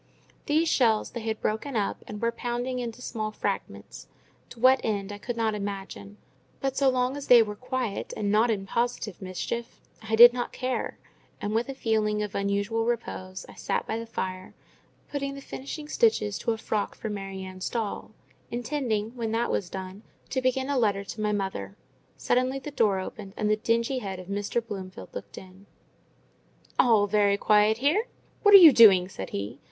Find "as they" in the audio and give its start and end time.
7.15-7.43